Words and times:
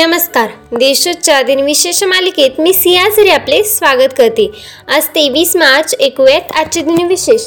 नमस्कार. 0.00 0.50
देशोच्या 0.72 1.40
दिनविशेष 1.42 2.02
मालिकेत 2.04 2.60
मी 2.60 2.72
सियाझरी 2.72 3.30
आपले 3.30 3.62
स्वागत 3.64 4.12
करते. 4.18 4.46
आज 4.88 5.08
तेवीस 5.08 5.56
मार्च 5.56 5.94
ऐकूयात 6.00 6.52
आजचे 6.52 6.80
दिनविशेष 6.80 7.40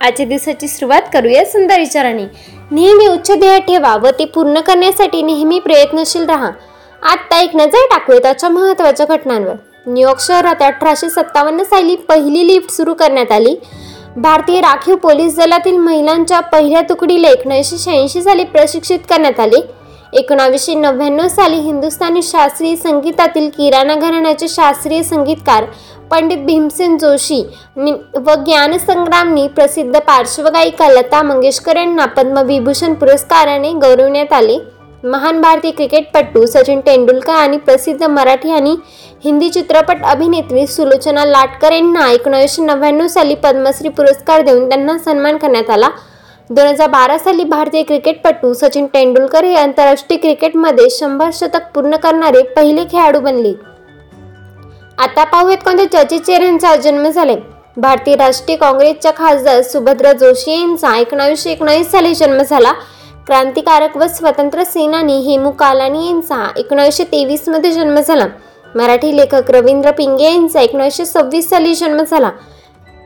आजच्या 0.00 0.26
दिवसाची 0.26 0.68
सुरुवात 0.68 1.02
करूया 1.12 1.44
सुंदर 1.44 1.78
विचाराने. 1.78 2.24
नेहमी 2.70 3.06
उच्च 3.06 3.30
ध्येय 3.32 3.58
ठेवा 3.58 3.96
व 3.96 4.10
ते 4.10 4.24
पूर्ण 4.24 4.60
करण्यासाठी 4.60 5.22
नेहमी 5.22 5.58
प्रयत्नशील 5.58 6.24
राहा. 6.24 6.50
आत्ता 7.02 7.40
एक 7.40 7.56
नजर 7.56 7.86
टाकूया 7.86 8.18
त्याच्या 8.18 8.48
महत्त्वाच्या 8.48 9.06
घटनांवर. 9.06 9.54
न्यूयॉर्क 9.86 10.20
शहरात 10.20 10.62
अठराशे 10.62 11.10
सत्तावन्न 11.10 11.62
साली 11.62 11.96
पहिली 11.96 12.46
लिफ्ट 12.46 12.70
सुरू 12.70 12.94
करण्यात 12.94 13.32
आली. 13.32 13.56
भारतीय 14.16 14.60
राखीव 14.60 14.96
पोलीस 14.96 15.36
दलातील 15.36 15.76
महिलांच्या 15.76 16.40
पहिल्या 16.40 16.80
तुकडीला 16.80 17.28
एकोणीसशे 17.28 17.78
शहाऐंशी 17.78 18.22
साली 18.22 18.44
प्रशिक्षित 18.44 18.98
करण्यात 19.10 19.40
आले. 19.40 19.60
एकोणावीसशे 20.12 20.74
नव्याण्णव 20.74 21.28
साली 21.28 21.56
हिंदुस्थानी 21.56 22.22
शास्त्रीय 22.22 22.76
संगीतातील 22.76 23.48
किराणा 23.48 23.94
घराण्याचे 23.94 24.48
शास्त्रीय 24.48 25.02
संगीतकार 25.02 25.64
पंडित 26.10 26.38
भीमसेन 26.38 26.98
जोशी 26.98 27.46
नि- 27.76 27.94
व 28.14 28.34
ज्ञानसंग्रामनी 28.34 29.48
प्रसिद्ध 29.48 29.98
पार्श्वगायिका 29.98 30.88
लता 30.88 31.22
मंगेशकर 31.22 31.76
यांना 31.76 32.04
पद्मविभूषण 32.04 32.94
पुरस्काराने 32.94 33.72
गौरवण्यात 33.72 34.32
आले. 34.32 34.58
महान 35.04 35.40
भारतीय 35.40 35.70
क्रिकेटपटू 35.70 36.46
सचिन 36.46 36.80
तेंडुलकर 36.80 37.32
आणि 37.32 37.56
प्रसिद्ध 37.56 38.02
मराठी 38.02 38.50
आणि 38.50 38.76
हिंदी 39.24 39.48
चित्रपट 39.48 40.02
अभिनेत्री 40.04 40.66
सुलोचना 40.66 41.24
लाटकर 41.24 41.72
यांना 41.72 42.10
एकोणीसशे 42.10 42.62
नव्याण्णव 42.62 43.06
साली 43.06 43.34
पद्मश्री 43.34 43.88
पुरस्कार 43.88 44.40
देऊन 44.40 44.68
त्यांना 44.68 44.98
सन्मान 44.98 45.36
करण्यात 45.36 45.70
आला. 45.70 45.88
दोन 46.50 46.66
हजार 46.66 46.88
बारा 46.88 47.16
साली 47.18 47.44
भारतीय 47.44 47.82
क्रिकेटपटू 47.82 48.52
सचिन 48.54 48.86
तेंडुलकर 48.86 49.44
हे 49.44 49.54
आंतरराष्ट्रीय 49.54 50.18
क्रिकेटमध्ये 50.18 50.88
शंभर 50.90 51.30
शतक 51.32 51.66
पूर्ण 51.74 51.96
करणारे 51.96 52.42
पहिले 52.42 52.84
खेळाडू 52.84 53.20
बनले. 53.20 53.52
आता 54.98 55.24
पाहूयात 55.24 55.64
कोणत्या 55.64 55.86
चर्चित 55.92 56.30
यांचा 56.30 56.74
जन्म 56.76 57.08
झाले. 57.08 57.36
भारतीय 57.76 58.16
राष्ट्रीय 58.16 58.56
काँग्रेसच्या 58.56 59.12
खासदार 59.16 59.62
सुभद्रा 59.62 60.12
जोशी 60.12 60.52
यांचा 60.52 60.96
एकोणावीसशे 60.96 61.52
एकोणावीस 61.52 61.90
साली 61.90 62.14
जन्म 62.14 62.42
झाला. 62.42 62.72
क्रांतिकारक 63.26 63.96
व 63.96 64.06
स्वतंत्र 64.06 64.64
सेनानी 64.64 65.20
हेमू 65.20 65.50
कालानी 65.50 66.06
यांचा 66.06 66.46
एकोणावीसशे 66.56 67.04
तेवीसमध्ये 67.04 67.72
जन्म 67.72 68.00
झाला. 68.00 68.26
मराठी 68.76 69.16
लेखक 69.16 69.50
रवींद्र 69.50 69.90
पिंगे 69.90 70.24
यांचा 70.24 70.60
एकोणीसशे 70.60 71.04
सव्वीस 71.04 71.50
साली 71.50 71.74
जन्म 71.74 72.02
झाला. 72.02 72.30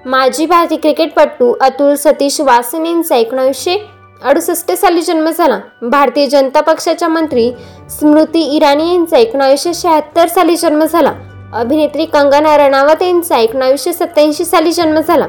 माजी 0.07 0.47
भारतीय 0.47 0.79
क्रिकेटपटू 0.79 1.53
अतुल 1.61 1.95
सतीश 1.95 2.41
वासन 2.41 2.87
यांचा 2.87 3.17
एकोणीसशे 3.17 3.77
अडुसष्ट 4.23 4.73
साली 4.73 5.03
जन्म 5.03 5.29
झाला. 5.31 5.59
भारतीय 5.83 6.27
जनता 6.27 6.61
पक्षाच्या 6.61 7.09
मंत्री 7.09 7.51
स्मृती 7.91 8.41
इराणी 8.57 8.89
यांचा 8.89 9.19
एकोणावीसशे 9.19 9.75
शहात्तर 9.75 10.29
साली 10.29 10.57
जन्म 10.57 10.85
झाला. 10.85 11.13
अभिनेत्री 11.55 12.05
कंगना 12.05 12.57
रणावत 12.57 13.03
यांचा 13.03 13.39
एकोणावीसशे 13.39 13.93
सत्याऐंशी 13.93 14.45
साली 14.45 14.73
जन्म 14.73 15.01
झाला. 15.01 15.27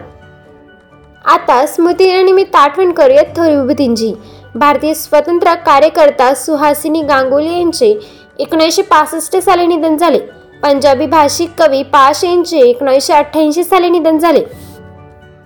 आता 1.25 1.65
स्मृती 1.65 2.03
इराणीनिमित्त 2.03 2.55
आठवण 2.55 2.91
करूयात 2.91 3.35
थोर 3.37 3.49
विभूतींची 3.49 4.13
भारतीय 4.55 4.93
स्वतंत्र 4.93 5.53
कार्यकर्ता 5.55 6.33
सुहासिनी 6.35 7.01
गांगुली 7.01 7.57
यांचे 7.57 7.97
एकोणीसशे 8.39 8.81
पासष्ट 8.81 9.37
साली 9.37 9.65
निधन 9.67 9.97
झाले. 9.97 10.19
पंजाबी 10.63 11.05
भाषिक 11.05 11.49
कवी 11.57 11.81
पाश 11.83 12.23
यांचे 12.23 12.59
एकोणीसशे 12.59 13.13
अठ्ठ्याऐंशी 13.13 13.63
साली 13.63 13.89
निधन 13.89 14.17
झाले. 14.17 14.43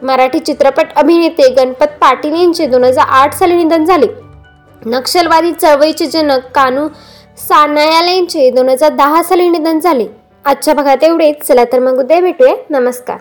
मराठी 0.02 0.40
चित्रपट 0.40 0.88
अभिनेते 0.96 1.50
गणपत 1.50 1.98
पाटील 2.02 2.34
यांचे 2.34 2.68
दोन 2.68 2.84
हजार 2.84 3.06
आठ 3.08 3.34
साली 3.34 3.56
निधन 3.56 3.86
झाले. 3.86 4.08
नक्षलवादी 4.86 5.52
चळवळीचे 5.52 6.06
जनक 6.06 6.40
कानू 6.56 6.88
सानायाल 7.38 8.08
यांचे 8.08 8.50
दोन 8.50 8.70
हजार 8.70 8.94
दहा 8.94 9.24
साली 9.24 9.50
निधन 9.50 9.80
झाले. 9.80 10.08
आजच्या 10.46 10.74
भागात 10.74 11.04
एवढेच. 11.04 11.48
चला 11.48 11.64
तर 11.64 11.80
मग 11.80 12.00
उद्या 12.00 12.22
भेटूया. 12.22 12.54
नमस्कार. 12.70 13.18